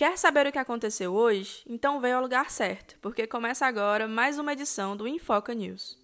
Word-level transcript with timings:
Quer 0.00 0.16
saber 0.16 0.46
o 0.46 0.50
que 0.50 0.58
aconteceu 0.58 1.12
hoje? 1.12 1.62
Então 1.66 2.00
veio 2.00 2.16
ao 2.16 2.22
lugar 2.22 2.50
certo, 2.50 2.98
porque 3.02 3.26
começa 3.26 3.66
agora 3.66 4.08
mais 4.08 4.38
uma 4.38 4.54
edição 4.54 4.96
do 4.96 5.06
Infoca 5.06 5.52
News. 5.52 5.98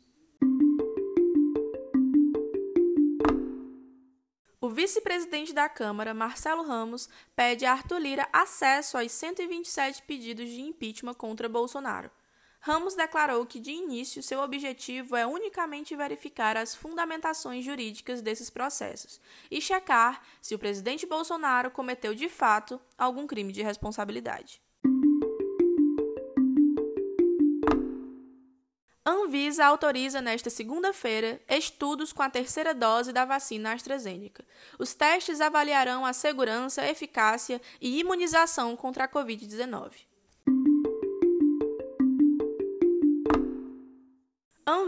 O 4.61 4.69
vice-presidente 4.69 5.55
da 5.55 5.67
Câmara, 5.71 6.13
Marcelo 6.13 6.63
Ramos, 6.63 7.09
pede 7.35 7.65
a 7.65 7.73
Arthur 7.73 7.97
Lira 7.99 8.29
acesso 8.35 8.99
aos 8.99 9.11
127 9.13 10.03
pedidos 10.03 10.51
de 10.51 10.61
impeachment 10.61 11.15
contra 11.15 11.49
Bolsonaro. 11.49 12.11
Ramos 12.67 12.97
declarou 12.97 13.47
que, 13.47 13.61
de 13.61 13.71
início, 13.71 14.21
seu 14.21 14.41
objetivo 14.41 15.15
é 15.15 15.25
unicamente 15.25 15.95
verificar 15.95 16.57
as 16.57 16.75
fundamentações 16.75 17.65
jurídicas 17.65 18.21
desses 18.21 18.51
processos 18.51 19.21
e 19.49 19.61
checar 19.61 20.21
se 20.43 20.53
o 20.53 20.59
presidente 20.59 21.07
Bolsonaro 21.07 21.71
cometeu 21.71 22.13
de 22.13 22.29
fato 22.29 22.81
algum 22.99 23.25
crime 23.25 23.53
de 23.53 23.63
responsabilidade. 23.63 24.61
Anvisa 29.07 29.65
autoriza 29.65 30.21
nesta 30.21 30.51
segunda-feira 30.51 31.41
estudos 31.49 32.13
com 32.13 32.25
a 32.25 32.29
terceira 32.29 32.75
dose 32.75 33.13
da 33.13 33.25
vacina 33.25 33.75
AstraZeneca. 33.75 34.45
Os 34.77 34.93
testes 34.93 35.41
avaliarão 35.41 36.05
a 36.05 36.13
segurança, 36.13 36.85
eficácia 36.85 37.63
e 37.81 38.01
imunização 38.01 38.75
contra 38.75 39.05
a 39.05 39.09
Covid-19. 39.09 40.16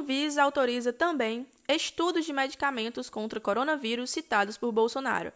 Anvisa 0.08 0.42
autoriza 0.42 0.90
também 0.90 1.46
estudos 1.68 2.24
de 2.24 2.32
medicamentos 2.32 3.10
contra 3.10 3.38
coronavírus 3.38 4.08
citados 4.08 4.56
por 4.56 4.72
Bolsonaro. 4.72 5.30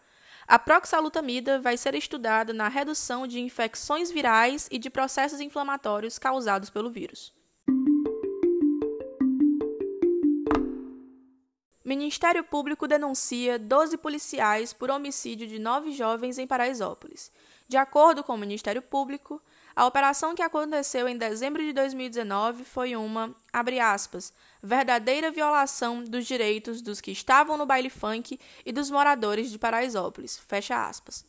A 0.47 0.57
proxalutamida 0.57 1.59
vai 1.59 1.77
ser 1.77 1.93
estudada 1.93 2.53
na 2.53 2.67
redução 2.69 3.27
de 3.27 3.39
infecções 3.39 4.09
virais 4.09 4.67
e 4.71 4.79
de 4.79 4.89
processos 4.89 5.39
inflamatórios 5.39 6.17
causados 6.17 6.71
pelo 6.71 6.89
vírus. 6.89 7.31
Ministério 11.85 12.43
Público 12.43 12.87
denuncia 12.87 13.59
12 13.59 13.95
policiais 13.97 14.73
por 14.73 14.89
homicídio 14.89 15.45
de 15.45 15.59
nove 15.59 15.91
jovens 15.91 16.39
em 16.39 16.47
Paraisópolis. 16.47 17.31
De 17.67 17.77
acordo 17.77 18.23
com 18.23 18.33
o 18.33 18.37
Ministério 18.39 18.81
Público, 18.81 19.39
a 19.75 19.85
operação 19.87 20.35
que 20.35 20.41
aconteceu 20.41 21.07
em 21.07 21.17
dezembro 21.17 21.61
de 21.63 21.73
2019 21.73 22.63
foi 22.63 22.95
uma, 22.95 23.35
abre 23.51 23.79
aspas, 23.79 24.31
verdadeira 24.61 25.31
violação 25.31 26.03
dos 26.03 26.25
direitos 26.27 26.81
dos 26.81 27.01
que 27.01 27.11
estavam 27.11 27.57
no 27.57 27.65
baile 27.65 27.89
funk 27.89 28.39
e 28.63 28.71
dos 28.71 28.91
moradores 28.91 29.49
de 29.49 29.57
Paraisópolis, 29.57 30.37
fecha 30.37 30.87
aspas. 30.87 31.25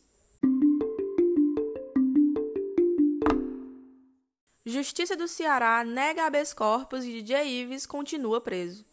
Justiça 4.63 5.15
do 5.15 5.27
Ceará 5.27 5.83
nega 5.83 6.25
habeas 6.25 6.53
corpus 6.53 7.03
e 7.03 7.21
DJ 7.21 7.61
Ives 7.61 7.85
continua 7.85 8.41
preso. 8.41 8.85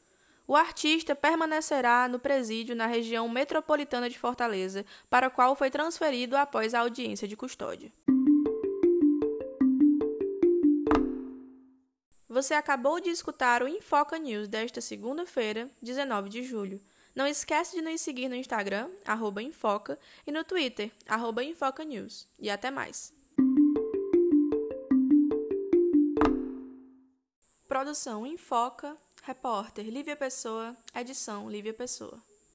O 0.46 0.56
artista 0.56 1.14
permanecerá 1.14 2.08
no 2.08 2.18
presídio 2.18 2.74
na 2.74 2.86
região 2.86 3.28
metropolitana 3.28 4.08
de 4.08 4.18
Fortaleza, 4.18 4.84
para 5.08 5.28
o 5.28 5.30
qual 5.30 5.54
foi 5.56 5.70
transferido 5.70 6.36
após 6.36 6.74
a 6.74 6.80
audiência 6.80 7.28
de 7.28 7.36
custódia. 7.36 7.92
Você 12.42 12.54
acabou 12.54 12.98
de 12.98 13.08
escutar 13.08 13.62
o 13.62 13.68
Infoca 13.68 14.18
News 14.18 14.48
desta 14.48 14.80
segunda-feira, 14.80 15.70
19 15.80 16.28
de 16.28 16.42
julho. 16.42 16.82
Não 17.14 17.24
esquece 17.24 17.76
de 17.76 17.80
nos 17.80 18.00
seguir 18.00 18.28
no 18.28 18.34
Instagram, 18.34 18.90
Infoca, 19.40 19.96
e 20.26 20.32
no 20.32 20.42
Twitter, 20.42 20.90
Infoca 21.44 21.84
News. 21.84 22.26
E 22.40 22.50
até 22.50 22.68
mais. 22.68 23.14
Produção 27.68 28.26
Infoca, 28.26 28.96
repórter 29.22 29.86
Lívia 29.86 30.16
Pessoa, 30.16 30.76
edição 30.96 31.48
Lívia 31.48 31.72
Pessoa. 31.72 32.20